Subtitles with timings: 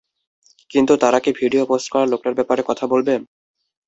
[0.71, 3.13] কিন্তু তারা কি ভিডিও পোস্ট করা লোকটার ব্যাপারে কথা বলবে?